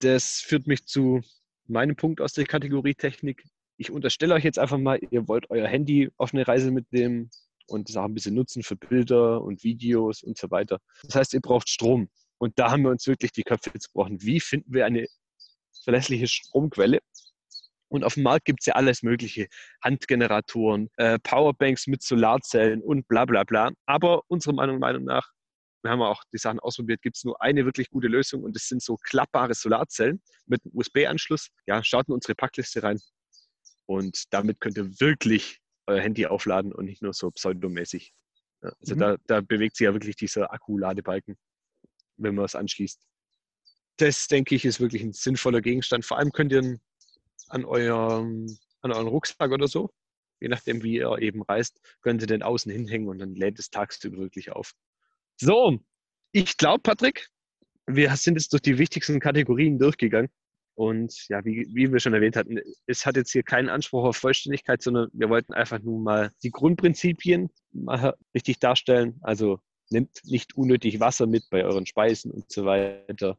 [0.00, 1.22] Das führt mich zu
[1.66, 3.44] meinem Punkt aus der Kategorie Technik.
[3.76, 7.30] Ich unterstelle euch jetzt einfach mal, ihr wollt euer Handy auf eine Reise mitnehmen
[7.66, 10.78] und das auch ein bisschen nutzen für Bilder und Videos und so weiter.
[11.02, 12.08] Das heißt, ihr braucht Strom.
[12.38, 14.22] Und da haben wir uns wirklich die Köpfe gebrochen.
[14.22, 15.06] Wie finden wir eine
[15.84, 17.00] verlässliche Stromquelle?
[17.88, 19.46] Und auf dem Markt gibt es ja alles Mögliche.
[19.82, 23.70] Handgeneratoren, äh, Powerbanks mit Solarzellen und bla bla bla.
[23.86, 25.30] Aber unserer Meinung, nach
[25.82, 28.66] wir haben auch die Sachen ausprobiert, gibt es nur eine wirklich gute Lösung und das
[28.66, 31.50] sind so klappbare Solarzellen mit einem USB-Anschluss.
[31.66, 32.98] Ja, schaut in unsere Packliste rein
[33.86, 38.12] und damit könnt ihr wirklich euer Handy aufladen und nicht nur so pseudomäßig.
[38.62, 38.98] Ja, also mhm.
[38.98, 41.36] da, da bewegt sich ja wirklich dieser Akku-Ladebalken,
[42.16, 43.00] wenn man es anschließt.
[43.98, 46.04] Das, denke ich, ist wirklich ein sinnvoller Gegenstand.
[46.04, 46.78] Vor allem könnt ihr
[47.48, 48.46] an, eurem,
[48.82, 49.90] an euren Rucksack oder so,
[50.40, 53.70] je nachdem, wie ihr eben reist, könnt ihr den außen hinhängen und dann lädt es
[53.70, 54.72] tagsüber wirklich auf.
[55.40, 55.78] So,
[56.32, 57.28] ich glaube, Patrick,
[57.86, 60.30] wir sind jetzt durch die wichtigsten Kategorien durchgegangen.
[60.76, 64.18] Und ja, wie, wie wir schon erwähnt hatten, es hat jetzt hier keinen Anspruch auf
[64.18, 69.18] Vollständigkeit, sondern wir wollten einfach nur mal die Grundprinzipien mal richtig darstellen.
[69.22, 69.58] Also
[69.88, 73.38] nehmt nicht unnötig Wasser mit bei euren Speisen und so weiter.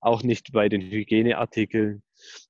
[0.00, 2.02] Auch nicht bei den Hygieneartikeln.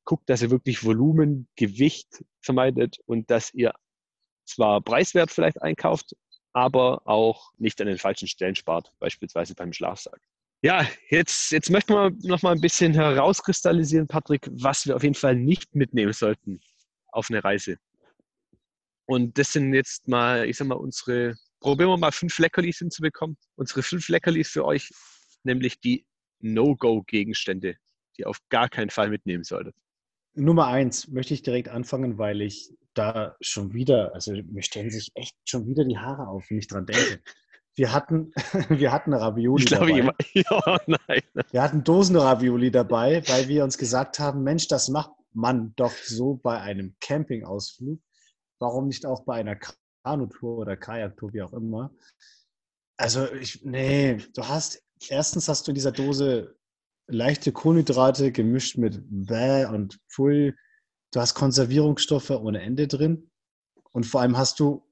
[0.03, 3.73] Guckt, dass ihr wirklich Volumen, Gewicht vermeidet und dass ihr
[4.45, 6.17] zwar preiswert vielleicht einkauft,
[6.53, 10.21] aber auch nicht an den falschen Stellen spart, beispielsweise beim Schlafsack.
[10.65, 15.15] Ja, jetzt, jetzt möchten wir noch mal ein bisschen herauskristallisieren, Patrick, was wir auf jeden
[15.15, 16.59] Fall nicht mitnehmen sollten
[17.09, 17.77] auf eine Reise.
[19.05, 23.37] Und das sind jetzt mal, ich sag mal, unsere, probieren wir mal fünf Leckerlis hinzubekommen.
[23.57, 24.89] Unsere fünf Leckerlis für euch,
[25.43, 26.07] nämlich die
[26.39, 27.77] No-Go-Gegenstände,
[28.17, 29.77] die ihr auf gar keinen Fall mitnehmen solltet.
[30.33, 35.11] Nummer eins möchte ich direkt anfangen, weil ich da schon wieder, also mir stellen sich
[35.15, 37.21] echt schon wieder die Haare auf, wenn ich dran denke.
[37.77, 38.33] Wir hatten,
[38.69, 40.13] wir hatten Ravioli ich glaube, dabei.
[40.35, 41.23] Ja, nein.
[41.51, 45.93] Wir hatten Dosen Ravioli dabei, weil wir uns gesagt haben, Mensch, das macht man doch
[45.93, 48.01] so bei einem Campingausflug.
[48.61, 49.59] Warum nicht auch bei einer
[50.05, 51.91] Kanutour oder Kajaktour, wie auch immer?
[52.97, 56.57] Also ich, nee, du hast, erstens hast du in dieser Dose
[57.07, 60.55] leichte Kohlenhydrate gemischt mit Bäh und Pfui.
[61.13, 63.31] Du hast Konservierungsstoffe ohne Ende drin.
[63.93, 64.85] Und vor allem hast du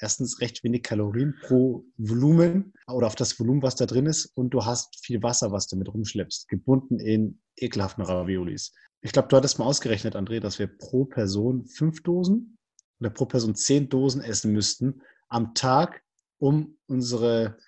[0.00, 4.26] erstens recht wenig Kalorien pro Volumen oder auf das Volumen, was da drin ist.
[4.34, 8.72] Und du hast viel Wasser, was du mit rumschleppst, gebunden in ekelhaften Raviolis.
[9.00, 12.58] Ich glaube, du hattest mal ausgerechnet, André, dass wir pro Person fünf Dosen
[13.00, 16.02] oder pro Person zehn Dosen essen müssten am Tag,
[16.38, 17.58] um unsere,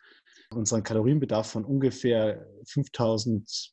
[0.50, 3.72] unseren Kalorienbedarf von ungefähr 5000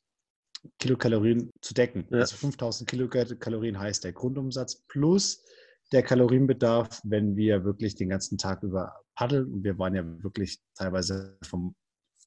[0.78, 2.06] Kilokalorien zu decken.
[2.10, 2.18] Ja.
[2.18, 5.44] Also 5000 Kilokalorien heißt der Grundumsatz plus
[5.92, 9.52] der Kalorienbedarf, wenn wir wirklich den ganzen Tag über paddeln.
[9.52, 11.74] Und wir waren ja wirklich teilweise vom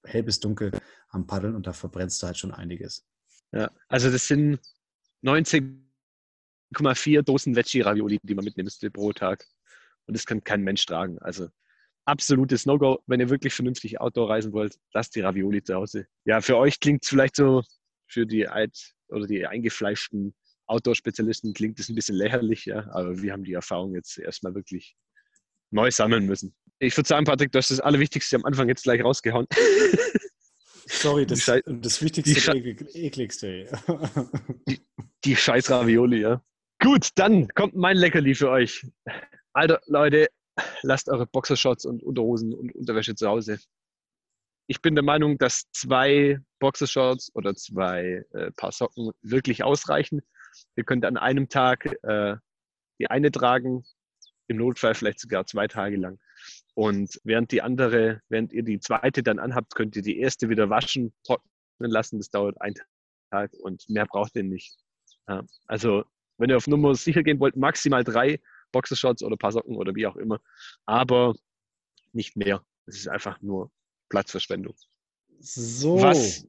[0.03, 0.71] hell bis dunkel
[1.09, 3.05] am Paddeln und da verbrennst du halt schon einiges.
[3.51, 4.59] Ja, also das sind
[5.23, 9.45] 19,4 Dosen Veggie-Ravioli, die man mitnimmt pro Tag.
[10.07, 11.19] Und das kann kein Mensch tragen.
[11.19, 11.49] Also
[12.05, 13.03] absolutes No-Go.
[13.05, 16.07] Wenn ihr wirklich vernünftig Outdoor reisen wollt, lasst die Ravioli zu Hause.
[16.25, 17.61] Ja, für euch klingt es vielleicht so,
[18.07, 20.33] für die alt oder die eingefleischten
[20.71, 24.95] Outdoor-Spezialisten klingt es ein bisschen lächerlich, ja, aber wir haben die Erfahrung jetzt erstmal wirklich
[25.69, 26.55] neu sammeln müssen.
[26.79, 29.47] Ich würde sagen, Patrick, du hast das Allerwichtigste am Anfang jetzt gleich rausgehauen.
[30.87, 33.67] Sorry, das, Schei das Wichtigste und ekligste.
[34.67, 34.81] Die,
[35.23, 36.43] die scheiß Ravioli, ja.
[36.79, 38.85] Gut, dann kommt mein Leckerli für euch.
[39.53, 40.27] Alter, Leute,
[40.81, 43.59] lasst eure Boxershorts und Unterhosen und Unterwäsche zu Hause.
[44.67, 50.21] Ich bin der Meinung, dass zwei Boxershorts oder zwei äh, Paar Socken wirklich ausreichen.
[50.75, 52.35] Ihr könnt an einem Tag äh,
[52.99, 53.83] die eine tragen,
[54.47, 56.19] im Notfall vielleicht sogar zwei Tage lang.
[56.73, 60.69] Und während die andere, während ihr die zweite dann anhabt, könnt ihr die erste wieder
[60.69, 62.19] waschen, trocknen lassen.
[62.19, 62.75] Das dauert einen
[63.31, 64.77] Tag und mehr braucht ihr nicht.
[65.27, 66.03] Ja, also,
[66.37, 68.39] wenn ihr auf Nummer sicher gehen wollt, maximal drei
[68.71, 70.39] Boxershorts oder paar Socken oder wie auch immer.
[70.85, 71.35] Aber
[72.13, 72.63] nicht mehr.
[72.85, 73.71] Es ist einfach nur
[74.09, 74.75] Platzverschwendung.
[75.39, 76.01] So.
[76.01, 76.47] Was,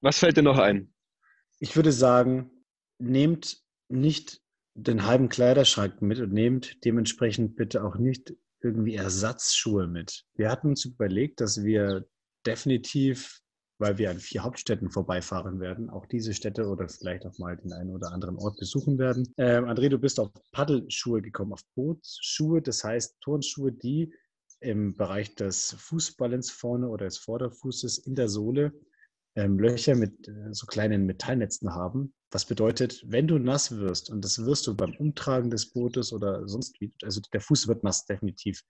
[0.00, 0.92] was fällt dir noch ein?
[1.58, 2.50] Ich würde sagen,
[3.00, 4.40] nehmt nicht
[4.74, 10.24] den halben Kleiderschrank mit und nehmt dementsprechend bitte auch nicht irgendwie Ersatzschuhe mit.
[10.34, 12.06] Wir hatten uns überlegt, dass wir
[12.46, 13.40] definitiv,
[13.78, 17.72] weil wir an vier Hauptstädten vorbeifahren werden, auch diese Städte oder vielleicht auch mal den
[17.72, 19.32] einen oder anderen Ort besuchen werden.
[19.38, 24.12] Ähm, André, du bist auf Paddelschuhe gekommen, auf Bootsschuhe, das heißt Turnschuhe, die
[24.60, 28.72] im Bereich des Fußballens vorne oder des Vorderfußes in der Sohle
[29.34, 32.12] ähm, Löcher mit äh, so kleinen Metallnetzen haben.
[32.30, 36.46] Was bedeutet, wenn du nass wirst, und das wirst du beim Umtragen des Bootes oder
[36.48, 38.62] sonst wie, also der Fuß wird nass definitiv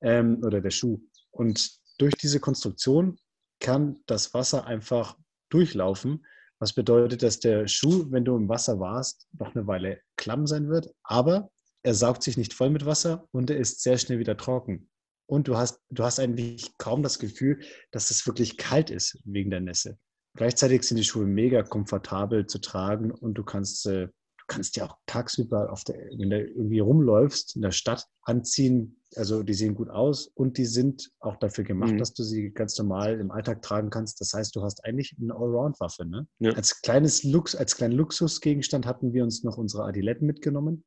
[0.00, 1.00] ähm, oder der Schuh.
[1.30, 3.18] Und durch diese Konstruktion
[3.60, 5.16] kann das Wasser einfach
[5.50, 6.24] durchlaufen,
[6.60, 10.68] was bedeutet, dass der Schuh, wenn du im Wasser warst, noch eine Weile klamm sein
[10.68, 11.50] wird, aber
[11.82, 14.90] er saugt sich nicht voll mit Wasser und er ist sehr schnell wieder trocken
[15.30, 17.60] und du hast, du hast eigentlich kaum das Gefühl,
[17.92, 19.96] dass es wirklich kalt ist wegen der Nässe.
[20.34, 24.86] Gleichzeitig sind die Schuhe mega komfortabel zu tragen und du kannst, äh, du kannst ja
[24.86, 28.96] auch tagsüber, auf der, wenn du irgendwie rumläufst in der Stadt, anziehen.
[29.16, 31.98] Also die sehen gut aus und die sind auch dafür gemacht, mhm.
[31.98, 34.20] dass du sie ganz normal im Alltag tragen kannst.
[34.20, 36.06] Das heißt, du hast eigentlich eine Allround-Waffe.
[36.06, 36.28] Ne?
[36.38, 36.52] Ja.
[36.52, 40.84] Als kleines Lux, als kleinen Luxusgegenstand hatten wir uns noch unsere Adiletten mitgenommen,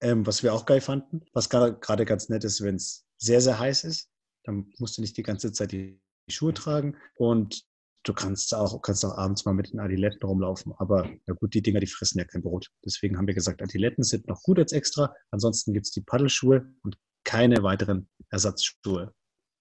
[0.00, 1.22] ähm, was wir auch geil fanden.
[1.32, 4.08] Was gerade ganz nett ist, wenn es sehr, sehr heiß ist.
[4.44, 7.67] Dann musst du nicht die ganze Zeit die Schuhe tragen und
[8.08, 10.72] du kannst auch, kannst auch abends mal mit den Adiletten rumlaufen.
[10.78, 12.68] Aber na gut, die Dinger, die fressen ja kein Brot.
[12.84, 15.14] Deswegen haben wir gesagt, Adiletten sind noch gut als extra.
[15.30, 19.12] Ansonsten gibt es die Paddelschuhe und keine weiteren Ersatzschuhe.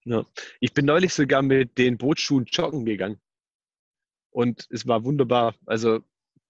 [0.05, 0.25] Ja.
[0.61, 3.19] Ich bin neulich sogar mit den Bootschuhen joggen gegangen.
[4.31, 5.55] Und es war wunderbar.
[5.65, 5.99] Also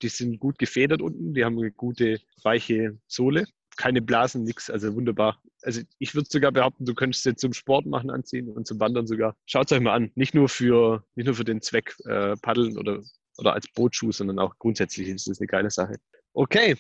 [0.04, 3.48] die sind gut gefedert unten, die haben eine gute, weiche Sohle
[3.78, 5.42] keine Blasen, nichts, also wunderbar.
[5.62, 9.08] Also ich würde sogar behaupten, du könntest jetzt zum Sport machen anziehen und zum Wandern
[9.08, 9.36] sogar.
[9.46, 10.12] Schaut es euch mal an.
[10.16, 13.02] Nicht nur für, nicht nur für den Zweck äh, Paddeln oder,
[13.38, 15.96] oder als Bootschuh, sondern auch grundsätzlich ist das eine geile Sache.
[16.34, 16.76] Okay,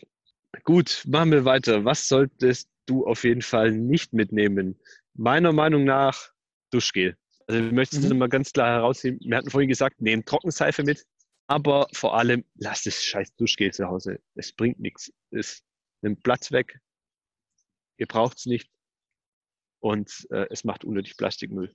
[0.64, 1.86] gut, machen wir weiter.
[1.86, 4.80] Was solltest du auf jeden Fall nicht mitnehmen?
[5.14, 6.32] Meiner Meinung nach
[6.72, 7.16] Duschgel.
[7.48, 8.18] Also ich möchte es mhm.
[8.18, 9.20] mal ganz klar herausheben.
[9.22, 11.06] Wir hatten vorhin gesagt, nehmt Trockenseife mit,
[11.48, 14.20] aber vor allem lasst das scheiß Duschgel zu Hause.
[14.36, 15.12] Es bringt nichts.
[15.32, 15.64] Es
[16.02, 16.80] nimmt Platz weg,
[17.98, 18.70] ihr braucht es nicht
[19.80, 21.74] und äh, es macht unnötig Plastikmüll.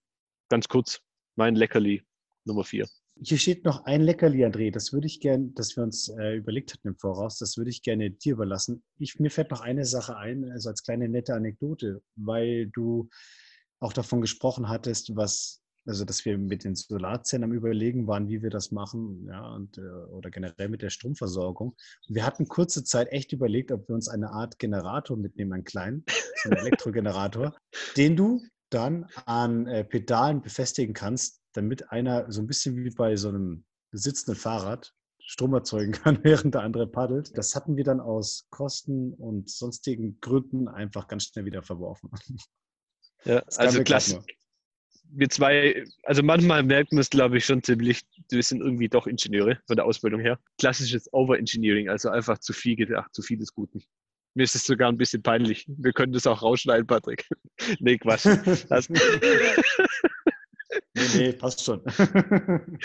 [0.49, 1.01] Ganz kurz,
[1.37, 2.03] mein Leckerli
[2.45, 2.89] Nummer vier.
[3.23, 4.73] Hier steht noch ein Leckerli, André.
[4.73, 7.83] Das würde ich gerne, dass wir uns äh, überlegt hatten im Voraus, das würde ich
[7.83, 8.83] gerne dir überlassen.
[8.99, 13.09] Ich, mir fällt noch eine Sache ein, also als kleine nette Anekdote, weil du
[13.81, 18.43] auch davon gesprochen hattest, was also dass wir mit den Solarzellen am Überlegen waren, wie
[18.43, 21.77] wir das machen, ja, und, äh, oder generell mit der Stromversorgung.
[22.09, 26.05] Wir hatten kurze Zeit echt überlegt, ob wir uns eine Art Generator mitnehmen, einen kleinen,
[26.45, 27.55] einen Elektrogenerator,
[27.97, 33.17] den du dann an äh, Pedalen befestigen kannst, damit einer so ein bisschen wie bei
[33.17, 37.37] so einem sitzenden Fahrrad Strom erzeugen kann, während der andere paddelt.
[37.37, 42.11] Das hatten wir dann aus Kosten und sonstigen Gründen einfach ganz schnell wieder verworfen.
[43.25, 44.25] Ja, also klasse
[45.15, 49.07] wir zwei, also manchmal merkt man es, glaube ich, schon ziemlich, wir sind irgendwie doch
[49.07, 50.39] Ingenieure von der Ausbildung her.
[50.59, 53.83] Klassisches Overengineering, also einfach zu viel gedacht, zu viel des Guten.
[54.35, 55.67] Mir ist es sogar ein bisschen peinlich.
[55.69, 57.29] Wir können das auch rausschneiden, Patrick.
[57.81, 58.25] nee, Quatsch.
[60.95, 61.83] Nee, nee, passt schon.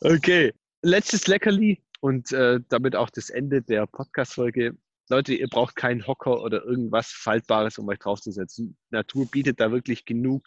[0.00, 0.52] okay,
[0.82, 4.76] letztes Leckerli und äh, damit auch das Ende der Podcast-Folge.
[5.08, 8.76] Leute, ihr braucht keinen Hocker oder irgendwas Faltbares, um euch draufzusetzen.
[8.90, 10.46] Natur bietet da wirklich genug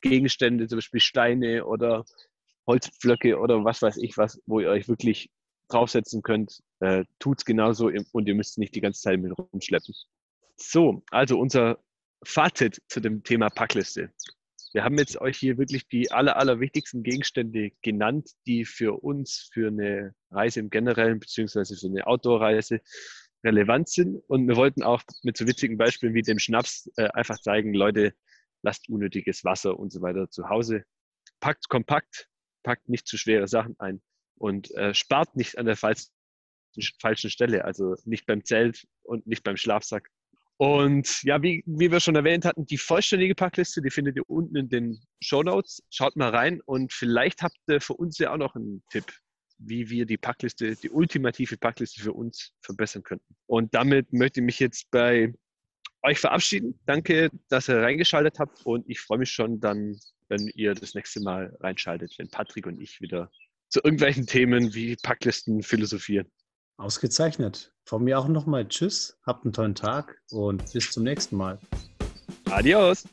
[0.00, 2.04] Gegenstände, zum Beispiel Steine oder
[2.66, 5.30] Holzpflöcke oder was weiß ich was, wo ihr euch wirklich
[5.68, 6.60] draufsetzen könnt.
[6.80, 9.94] Äh, tut's genauso und ihr müsst nicht die ganze Zeit mit rumschleppen.
[10.56, 11.78] So, also unser
[12.24, 14.10] Fazit zu dem Thema Packliste.
[14.72, 19.48] Wir haben jetzt euch hier wirklich die aller, aller wichtigsten Gegenstände genannt, die für uns
[19.52, 22.80] für eine Reise im Generellen beziehungsweise für eine Outdoor-Reise
[23.44, 24.22] relevant sind.
[24.26, 28.12] Und wir wollten auch mit so witzigen Beispielen wie dem Schnaps äh, einfach zeigen, Leute,
[28.62, 30.84] lasst unnötiges Wasser und so weiter zu Hause.
[31.40, 32.28] Packt kompakt,
[32.62, 34.00] packt nicht zu schwere Sachen ein
[34.36, 36.10] und äh, spart nicht an der falschen,
[37.00, 40.08] falschen Stelle, also nicht beim Zelt und nicht beim Schlafsack.
[40.58, 44.56] Und ja, wie, wie wir schon erwähnt hatten, die vollständige Packliste, die findet ihr unten
[44.56, 45.84] in den Show Notes.
[45.88, 49.04] Schaut mal rein und vielleicht habt ihr für uns ja auch noch einen Tipp,
[49.58, 53.36] wie wir die Packliste, die ultimative Packliste für uns verbessern könnten.
[53.46, 55.32] Und damit möchte ich mich jetzt bei
[56.08, 56.78] euch verabschieden.
[56.86, 61.20] Danke, dass ihr reingeschaltet habt und ich freue mich schon dann, wenn ihr das nächste
[61.20, 63.30] Mal reinschaltet, wenn Patrick und ich wieder
[63.68, 66.26] zu irgendwelchen Themen wie Packlisten philosophieren.
[66.78, 67.72] Ausgezeichnet.
[67.84, 71.58] Von mir auch nochmal Tschüss, habt einen tollen Tag und bis zum nächsten Mal.
[72.50, 73.04] Adios.